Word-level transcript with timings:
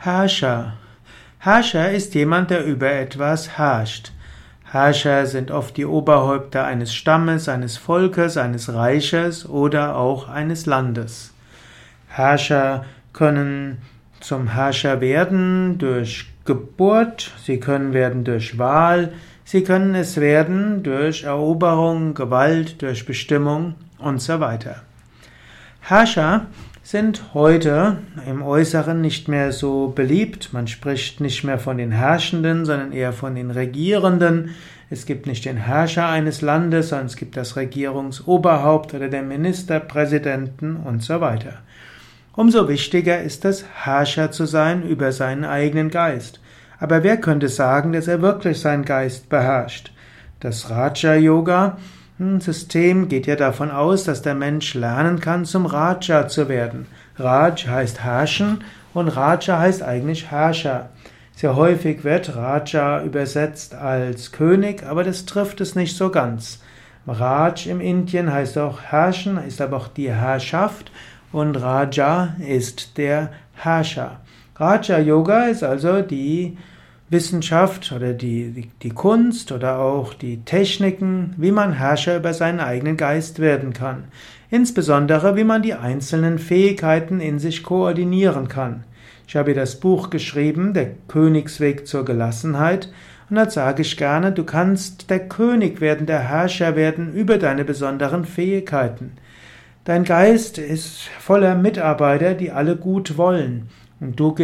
Herrscher. 0.00 0.74
Herrscher 1.40 1.90
ist 1.90 2.14
jemand, 2.14 2.50
der 2.50 2.64
über 2.64 2.88
etwas 2.88 3.58
herrscht. 3.58 4.12
Herrscher 4.70 5.26
sind 5.26 5.50
oft 5.50 5.76
die 5.76 5.86
Oberhäupter 5.86 6.64
eines 6.64 6.94
Stammes, 6.94 7.48
eines 7.48 7.78
Volkes, 7.78 8.36
eines 8.36 8.72
Reiches 8.72 9.48
oder 9.48 9.96
auch 9.96 10.28
eines 10.28 10.66
Landes. 10.66 11.34
Herrscher 12.06 12.84
können 13.12 13.78
zum 14.20 14.46
Herrscher 14.46 15.00
werden 15.00 15.78
durch 15.78 16.26
Geburt, 16.44 17.32
sie 17.44 17.58
können 17.58 17.92
werden 17.92 18.22
durch 18.22 18.56
Wahl, 18.56 19.12
sie 19.44 19.64
können 19.64 19.96
es 19.96 20.20
werden 20.20 20.84
durch 20.84 21.24
Eroberung, 21.24 22.14
Gewalt, 22.14 22.80
durch 22.82 23.04
Bestimmung 23.04 23.74
und 23.98 24.22
so 24.22 24.38
weiter. 24.38 24.76
Herrscher 25.80 26.46
sind 26.90 27.34
heute 27.34 27.98
im 28.26 28.40
Äußeren 28.40 29.02
nicht 29.02 29.28
mehr 29.28 29.52
so 29.52 29.92
beliebt. 29.94 30.54
Man 30.54 30.66
spricht 30.68 31.20
nicht 31.20 31.44
mehr 31.44 31.58
von 31.58 31.76
den 31.76 31.90
Herrschenden, 31.92 32.64
sondern 32.64 32.92
eher 32.92 33.12
von 33.12 33.34
den 33.34 33.50
Regierenden. 33.50 34.54
Es 34.88 35.04
gibt 35.04 35.26
nicht 35.26 35.44
den 35.44 35.58
Herrscher 35.58 36.08
eines 36.08 36.40
Landes, 36.40 36.88
sondern 36.88 37.08
es 37.08 37.16
gibt 37.16 37.36
das 37.36 37.56
Regierungsoberhaupt 37.56 38.94
oder 38.94 39.10
den 39.10 39.28
Ministerpräsidenten 39.28 40.76
und 40.76 41.02
so 41.02 41.20
weiter. 41.20 41.58
Umso 42.34 42.70
wichtiger 42.70 43.20
ist 43.20 43.44
es, 43.44 43.66
Herrscher 43.84 44.30
zu 44.30 44.46
sein 44.46 44.82
über 44.82 45.12
seinen 45.12 45.44
eigenen 45.44 45.90
Geist. 45.90 46.40
Aber 46.80 47.02
wer 47.02 47.18
könnte 47.18 47.50
sagen, 47.50 47.92
dass 47.92 48.08
er 48.08 48.22
wirklich 48.22 48.60
seinen 48.60 48.86
Geist 48.86 49.28
beherrscht? 49.28 49.92
Das 50.40 50.70
Raja 50.70 51.16
Yoga 51.16 51.76
System 52.40 53.08
geht 53.08 53.28
ja 53.28 53.36
davon 53.36 53.70
aus, 53.70 54.02
dass 54.02 54.22
der 54.22 54.34
Mensch 54.34 54.74
lernen 54.74 55.20
kann, 55.20 55.44
zum 55.44 55.66
Raja 55.66 56.26
zu 56.26 56.48
werden. 56.48 56.86
Raj 57.16 57.66
heißt 57.68 58.02
herrschen 58.02 58.64
und 58.92 59.08
Raja 59.08 59.60
heißt 59.60 59.84
eigentlich 59.84 60.30
Herrscher. 60.30 60.88
Sehr 61.36 61.54
häufig 61.54 62.02
wird 62.02 62.34
Raja 62.34 63.04
übersetzt 63.04 63.76
als 63.76 64.32
König, 64.32 64.82
aber 64.84 65.04
das 65.04 65.26
trifft 65.26 65.60
es 65.60 65.76
nicht 65.76 65.96
so 65.96 66.10
ganz. 66.10 66.60
Raj 67.06 67.68
im 67.68 67.80
Indien 67.80 68.32
heißt 68.32 68.58
auch 68.58 68.80
herrschen, 68.80 69.38
ist 69.38 69.60
aber 69.60 69.76
auch 69.76 69.88
die 69.88 70.10
Herrschaft 70.10 70.90
und 71.30 71.54
Raja 71.54 72.34
ist 72.40 72.98
der 72.98 73.30
Herrscher. 73.54 74.20
Raja 74.56 74.98
Yoga 74.98 75.44
ist 75.44 75.62
also 75.62 76.02
die 76.02 76.58
Wissenschaft 77.10 77.90
oder 77.92 78.12
die, 78.12 78.50
die, 78.50 78.70
die, 78.82 78.90
Kunst 78.90 79.50
oder 79.52 79.78
auch 79.78 80.12
die 80.12 80.44
Techniken, 80.44 81.34
wie 81.38 81.52
man 81.52 81.72
Herrscher 81.72 82.16
über 82.16 82.34
seinen 82.34 82.60
eigenen 82.60 82.96
Geist 82.96 83.38
werden 83.38 83.72
kann. 83.72 84.04
Insbesondere, 84.50 85.36
wie 85.36 85.44
man 85.44 85.62
die 85.62 85.74
einzelnen 85.74 86.38
Fähigkeiten 86.38 87.20
in 87.20 87.38
sich 87.38 87.62
koordinieren 87.62 88.48
kann. 88.48 88.84
Ich 89.26 89.36
habe 89.36 89.54
das 89.54 89.80
Buch 89.80 90.10
geschrieben, 90.10 90.74
Der 90.74 90.90
Königsweg 91.08 91.86
zur 91.86 92.04
Gelassenheit. 92.04 92.90
Und 93.30 93.36
da 93.36 93.48
sage 93.48 93.82
ich 93.82 93.96
gerne, 93.96 94.32
du 94.32 94.44
kannst 94.44 95.10
der 95.10 95.28
König 95.28 95.80
werden, 95.80 96.06
der 96.06 96.20
Herrscher 96.20 96.76
werden 96.76 97.12
über 97.12 97.38
deine 97.38 97.64
besonderen 97.64 98.24
Fähigkeiten. 98.24 99.12
Dein 99.84 100.04
Geist 100.04 100.58
ist 100.58 101.08
voller 101.18 101.54
Mitarbeiter, 101.54 102.34
die 102.34 102.50
alle 102.50 102.76
gut 102.76 103.16
wollen. 103.16 103.68
Und 104.00 104.20
du, 104.20 104.34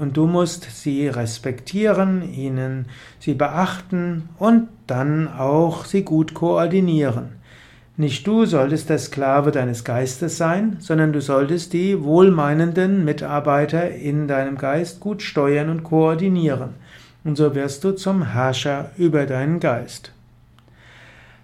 und 0.00 0.16
du 0.16 0.26
musst 0.26 0.64
sie 0.70 1.06
respektieren, 1.06 2.34
ihnen 2.34 2.86
sie 3.20 3.34
beachten 3.34 4.28
und 4.38 4.68
dann 4.86 5.28
auch 5.28 5.84
sie 5.84 6.02
gut 6.02 6.34
koordinieren. 6.34 7.44
Nicht 7.96 8.26
du 8.26 8.44
solltest 8.44 8.90
der 8.90 8.98
Sklave 8.98 9.52
deines 9.52 9.84
Geistes 9.84 10.36
sein, 10.36 10.78
sondern 10.80 11.12
du 11.12 11.20
solltest 11.20 11.72
die 11.72 12.02
wohlmeinenden 12.02 13.04
Mitarbeiter 13.04 13.88
in 13.88 14.26
deinem 14.26 14.58
Geist 14.58 14.98
gut 14.98 15.22
steuern 15.22 15.68
und 15.68 15.84
koordinieren. 15.84 16.70
Und 17.22 17.36
so 17.36 17.54
wirst 17.54 17.84
du 17.84 17.92
zum 17.92 18.32
Herrscher 18.32 18.90
über 18.96 19.26
deinen 19.26 19.60
Geist. 19.60 20.10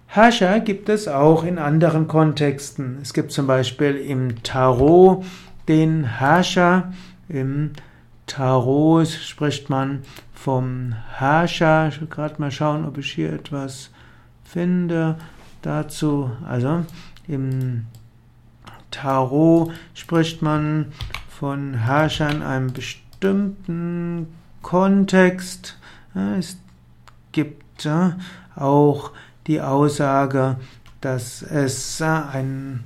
Herrscher 0.07 0.59
gibt 0.59 0.89
es 0.89 1.07
auch 1.07 1.45
in 1.45 1.57
anderen 1.57 2.09
Kontexten. 2.09 2.97
Es 3.01 3.13
gibt 3.13 3.31
zum 3.31 3.47
Beispiel 3.47 3.95
im 3.95 4.43
Tarot 4.43 5.23
den 5.69 6.03
Herrscher, 6.03 6.91
im 7.31 7.71
Tarot 8.27 9.07
spricht 9.07 9.69
man 9.69 10.03
vom 10.33 10.93
Herrscher. 11.17 11.87
Ich 11.87 12.01
will 12.01 12.07
gerade 12.07 12.39
mal 12.39 12.51
schauen, 12.51 12.85
ob 12.85 12.97
ich 12.97 13.11
hier 13.11 13.31
etwas 13.31 13.89
finde 14.43 15.17
dazu. 15.61 16.31
Also 16.45 16.85
im 17.27 17.85
Tarot 18.89 19.71
spricht 19.93 20.41
man 20.41 20.91
von 21.29 21.73
Herrschern 21.73 22.37
in 22.37 22.43
einem 22.43 22.73
bestimmten 22.73 24.27
Kontext. 24.61 25.77
Es 26.37 26.57
gibt 27.31 27.87
auch 28.55 29.11
die 29.47 29.61
Aussage, 29.61 30.57
dass 30.99 31.41
es 31.41 32.01
ein 32.01 32.83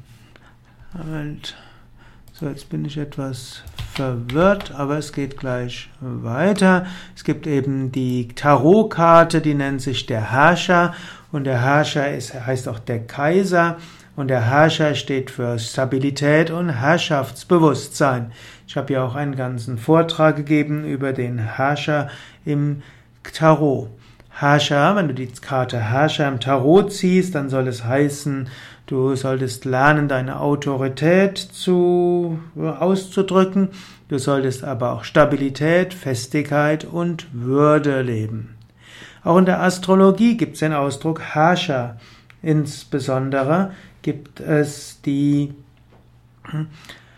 so, 2.31 2.47
jetzt 2.47 2.69
bin 2.69 2.85
ich 2.85 2.97
etwas 2.97 3.61
verwirrt, 3.95 4.73
aber 4.75 4.97
es 4.97 5.13
geht 5.13 5.37
gleich 5.37 5.89
weiter. 5.99 6.85
Es 7.15 7.23
gibt 7.23 7.47
eben 7.47 7.91
die 7.91 8.27
Tarotkarte, 8.29 9.41
die 9.41 9.53
nennt 9.53 9.81
sich 9.81 10.05
der 10.05 10.31
Herrscher 10.31 10.93
und 11.31 11.45
der 11.45 11.61
Herrscher 11.61 12.13
ist, 12.13 12.33
heißt 12.33 12.67
auch 12.67 12.79
der 12.79 13.05
Kaiser 13.05 13.77
und 14.15 14.29
der 14.29 14.41
Herrscher 14.41 14.95
steht 14.95 15.31
für 15.31 15.57
Stabilität 15.59 16.51
und 16.51 16.69
Herrschaftsbewusstsein. 16.69 18.31
Ich 18.67 18.77
habe 18.77 18.93
ja 18.93 19.05
auch 19.05 19.15
einen 19.15 19.35
ganzen 19.35 19.77
Vortrag 19.77 20.35
gegeben 20.35 20.85
über 20.85 21.13
den 21.13 21.37
Herrscher 21.37 22.09
im 22.45 22.81
Tarot. 23.33 23.89
Herrscher, 24.29 24.95
wenn 24.97 25.07
du 25.07 25.13
die 25.13 25.27
Karte 25.27 25.79
Herrscher 25.79 26.27
im 26.27 26.41
Tarot 26.41 26.91
ziehst, 26.91 27.35
dann 27.35 27.49
soll 27.49 27.69
es 27.69 27.85
heißen, 27.85 28.49
du 28.85 29.15
solltest 29.15 29.65
lernen, 29.65 30.07
deine 30.07 30.39
Autorität 30.39 31.37
zu, 31.37 32.39
auszudrücken. 32.55 33.69
Du 34.07 34.19
solltest 34.19 34.63
aber 34.63 34.93
auch 34.93 35.03
Stabilität, 35.03 35.93
Festigkeit 35.93 36.85
und 36.85 37.27
Würde 37.33 38.01
leben. 38.01 38.55
Auch 39.23 39.37
in 39.37 39.45
der 39.45 39.61
Astrologie 39.61 40.37
gibt 40.37 40.53
es 40.53 40.59
den 40.59 40.73
Ausdruck 40.73 41.19
Herrscher. 41.19 41.97
Insbesondere 42.43 43.71
gibt 44.03 44.39
es 44.39 45.01
die 45.01 45.55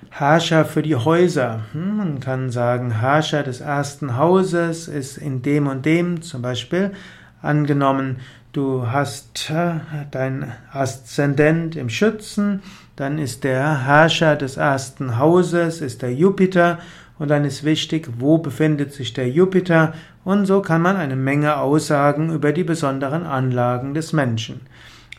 Herrscher 0.10 0.64
für 0.64 0.82
die 0.82 0.96
Häuser. 0.96 1.66
Hm, 1.74 1.98
man 1.98 2.20
kann 2.22 2.50
sagen, 2.50 3.00
Herrscher 3.02 3.44
des 3.44 3.60
ersten 3.60 4.16
Hauses 4.16 4.88
ist 4.88 5.18
in 5.18 5.42
dem 5.42 5.68
und 5.68 5.86
dem 5.86 6.22
zum 6.22 6.42
Beispiel 6.42 6.94
angenommen, 7.42 8.18
du 8.58 8.92
hast 8.92 9.52
äh, 9.52 9.76
dein 10.10 10.52
Aszendent 10.72 11.76
im 11.76 11.90
Schützen, 11.90 12.64
dann 12.96 13.20
ist 13.20 13.44
der 13.44 13.86
Herrscher 13.86 14.36
des 14.36 14.58
ersten 14.58 15.20
Hauses, 15.20 15.82
ist 15.82 16.02
der 16.02 16.14
Jupiter 16.14 16.80
und 17.20 17.30
dann 17.30 17.46
ist 17.46 17.64
wichtig, 17.64 18.10
wo 18.18 18.40
befindet 18.40 18.94
sich 18.94 19.14
der 19.14 19.30
Jupiter 19.30 19.94
und 20.24 20.48
so 20.48 20.62
kann 20.62 20.82
man 20.82 20.98
eine 20.98 21.16
Menge 21.16 21.58
Aussagen 21.58 22.34
über 22.34 22.52
die 22.52 22.64
besonderen 22.64 23.24
Anlagen 23.24 23.94
des 23.94 24.12
Menschen. 24.12 24.62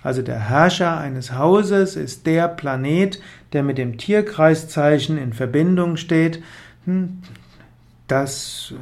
Also 0.02 0.22
der 0.22 0.48
Herrscher 0.48 0.98
eines 0.98 1.32
Hauses 1.32 1.96
ist 1.96 2.26
der 2.26 2.48
Planet, 2.48 3.20
der 3.52 3.62
mit 3.62 3.78
dem 3.78 3.98
Tierkreiszeichen 3.98 5.16
in 5.16 5.32
Verbindung 5.32 5.96
steht, 5.96 6.42
hm, 6.84 7.18
das 8.08 8.74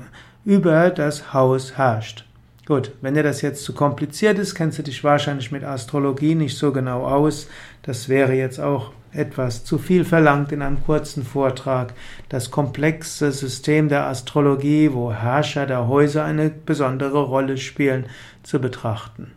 über 0.45 0.91
das 0.91 1.34
Haus 1.34 1.77
herrscht. 1.77 2.25
Gut, 2.66 2.91
wenn 3.00 3.15
dir 3.15 3.22
das 3.22 3.43
jetzt 3.43 3.62
zu 3.62 3.72
kompliziert 3.72 4.41
ist, 4.41 4.56
kennst 4.56 4.78
du 4.78 4.82
dich 4.82 5.04
wahrscheinlich 5.04 5.53
mit 5.53 5.62
Astrologie 5.62 6.34
nicht 6.34 6.59
so 6.59 6.72
genau 6.72 7.06
aus. 7.06 7.49
Das 7.82 8.09
wäre 8.09 8.34
jetzt 8.34 8.59
auch 8.59 8.91
etwas 9.12 9.65
zu 9.65 9.78
viel 9.78 10.04
verlangt 10.04 10.50
in 10.50 10.62
einem 10.62 10.82
kurzen 10.84 11.22
Vortrag. 11.22 11.94
Das 12.28 12.50
komplexe 12.50 13.31
System 13.31 13.88
der 13.88 14.06
Astrologie, 14.06 14.91
wo 14.92 15.13
Herrscher 15.13 15.66
der 15.66 15.86
Häuser 15.86 16.24
eine 16.24 16.51
besondere 16.51 17.22
Rolle 17.22 17.57
spielen, 17.57 18.07
zu 18.42 18.60
betrachten. 18.60 19.30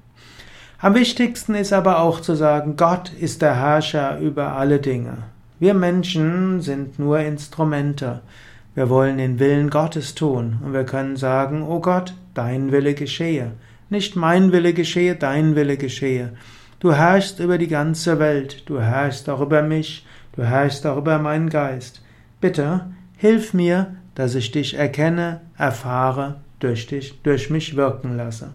Am 0.79 0.95
wichtigsten 0.95 1.53
ist 1.53 1.71
aber 1.71 1.99
auch 1.99 2.21
zu 2.21 2.33
sagen, 2.33 2.77
Gott 2.77 3.11
ist 3.13 3.43
der 3.43 3.55
Herrscher 3.55 4.17
über 4.17 4.53
alle 4.53 4.79
Dinge. 4.79 5.19
Wir 5.59 5.75
Menschen 5.75 6.61
sind 6.61 6.97
nur 6.97 7.19
Instrumente. 7.19 8.21
Wir 8.79 8.89
wollen 8.89 9.17
den 9.17 9.39
Willen 9.39 9.69
Gottes 9.69 10.15
tun 10.15 10.57
und 10.63 10.71
wir 10.71 10.85
können 10.85 11.17
sagen, 11.17 11.63
oh 11.63 11.81
Gott, 11.81 12.13
dein 12.33 12.71
Wille 12.71 12.93
geschehe. 12.93 13.51
Nicht 13.89 14.15
mein 14.15 14.53
Wille 14.53 14.71
geschehe, 14.71 15.17
dein 15.17 15.57
Wille 15.57 15.75
geschehe. 15.75 16.31
Du 16.79 16.93
herrschst 16.93 17.41
über 17.41 17.57
die 17.57 17.67
ganze 17.67 18.19
Welt, 18.19 18.63
du 18.69 18.79
herrschst 18.79 19.29
auch 19.29 19.41
über 19.41 19.63
mich, 19.63 20.07
du 20.31 20.45
herrschst 20.45 20.87
auch 20.87 20.95
über 20.95 21.19
meinen 21.19 21.49
Geist. 21.49 22.01
Bitte, 22.39 22.85
hilf 23.17 23.53
mir, 23.53 23.97
dass 24.15 24.33
ich 24.33 24.49
dich 24.51 24.75
erkenne, 24.75 25.41
erfahre, 25.57 26.39
durch 26.61 26.87
dich, 26.87 27.21
durch 27.23 27.49
mich 27.49 27.75
wirken 27.75 28.15
lasse. 28.15 28.53